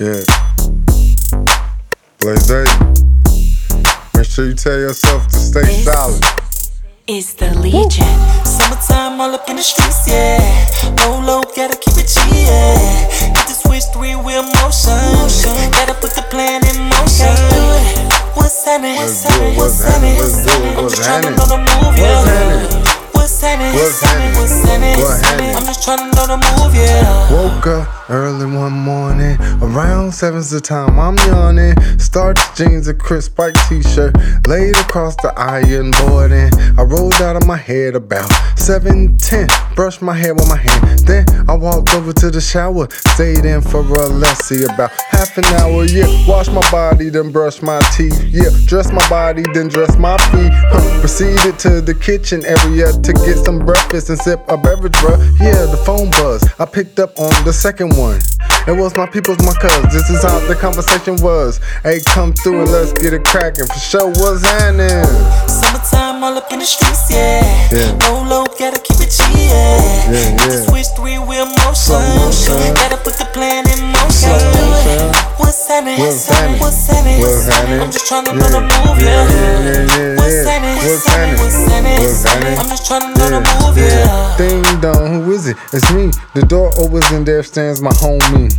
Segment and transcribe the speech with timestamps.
[0.00, 0.24] Yeah.
[2.20, 2.48] Blaze
[4.16, 6.24] Make sure you tell yourself to stay It's- solid.
[7.06, 8.08] It's the Legion.
[8.46, 10.40] Summertime all up in the streets, yeah.
[11.04, 13.34] Low, low, gotta keep it G, yeah.
[13.34, 14.96] Get the switch three wheel motion.
[15.76, 17.36] Gotta put the plan in motion.
[18.32, 18.96] What's happening?
[18.96, 19.56] Do it.
[19.58, 20.16] What's happening?
[20.16, 20.78] Let's do it.
[20.78, 21.36] I'm What's just trying to happening?
[21.36, 22.80] know the move, yeah.
[23.12, 23.74] What's happening?
[23.74, 24.32] What's happening?
[24.38, 24.96] What's happening?
[24.96, 25.50] What's happening?
[25.50, 25.56] Happening?
[25.56, 26.69] I'm just trying to know the move,
[27.66, 31.74] up early one morning, around seven's the time I'm yawning.
[31.98, 37.36] Starched jeans, a crisp white t-shirt, laid across the iron board, and I rolled out
[37.36, 39.48] of my head about seven ten.
[39.74, 43.60] Brushed my hair with my hand, then I walked over to the shower, stayed in
[43.60, 45.84] for a let's see about half an hour.
[45.84, 48.22] Yeah, washed my body, then brushed my teeth.
[48.24, 50.50] Yeah, dressed my body, then dressed my feet.
[50.52, 55.18] Huh, proceeded to the kitchen area to get some breakfast and sip a beverage, bruh.
[55.38, 56.46] Yeah, the phone buzz.
[56.58, 58.20] I picked up on the second one.
[58.68, 59.72] It was my people's, my cuz.
[59.92, 61.58] This is how the conversation was.
[61.82, 63.66] Hey, come through and let's get it cracking.
[63.66, 65.04] For sure, what's happening?
[65.48, 67.40] Summertime all up in the streets, yeah.
[67.72, 67.96] Yeah.
[68.04, 70.12] Low, low, gotta keep it G, yeah.
[70.12, 70.66] Yeah, yeah.
[70.68, 71.96] switch three wheel motion.
[72.20, 72.60] motion.
[72.76, 72.99] Gotta
[76.00, 76.60] What's happening?
[76.60, 77.20] What's happening?
[77.20, 77.80] What's happening?
[77.80, 78.48] I'm just trying to Yeah.
[78.48, 79.04] the move, yeah.
[79.04, 80.76] Yeah, yeah, yeah, yeah, What's happening?
[80.80, 82.00] What's happening?
[82.00, 82.58] What's happening?
[82.58, 84.36] I'm just trying to the Yeah, move, yeah.
[84.38, 85.58] Ding dong, who is it?
[85.74, 86.10] It's me.
[86.34, 88.50] The door opens and there stands my homie.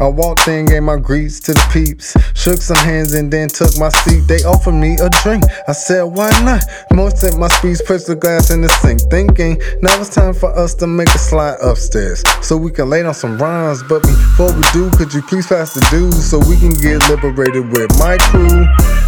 [0.00, 3.76] I walked in, gave my greets to the peeps, shook some hands and then took
[3.78, 4.28] my seat.
[4.28, 5.42] They offered me a drink.
[5.66, 6.62] I said, why not?
[6.92, 10.74] Moistened my speech, pushed the glass in the sink, thinking now it's time for us
[10.76, 13.82] to make a slide upstairs so we can lay down some rhymes.
[13.82, 17.70] But before we do, could you please pass the dues so we can get liberated
[17.70, 18.64] with my crew?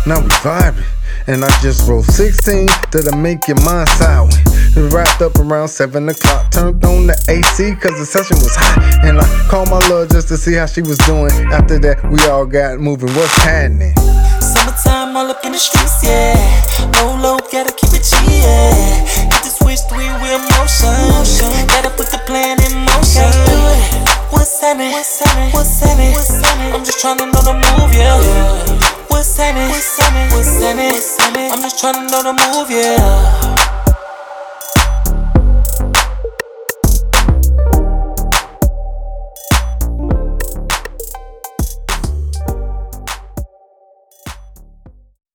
[0.06, 0.84] Now we vibing.
[1.26, 4.28] And I just rolled 16 that'll make your mind sour.
[4.76, 6.50] It wrapped up around 7 o'clock.
[6.50, 9.04] Turned on the AC cause the session was hot.
[9.04, 11.32] And I called my love just to see how she was doing.
[11.52, 13.10] After that, we all got moving.
[13.14, 13.94] What's happening?
[14.40, 16.34] Summertime all up in the streets, yeah.
[16.98, 19.30] Low, low, gotta keep it G, yeah.
[19.30, 21.68] Get the switch three wheel motion.
[21.68, 23.30] Gotta put the plan in motion.
[24.30, 24.92] What's happening?
[24.92, 25.52] What's happening?
[25.52, 26.12] What's happening?
[26.12, 26.49] What's happening?
[27.02, 29.06] I'm just trying to know the move, yeah.
[29.08, 29.70] What's happening?
[29.70, 30.28] What's happening?
[30.36, 31.50] What's happening?
[31.50, 33.69] I'm just trying to know the move, yeah.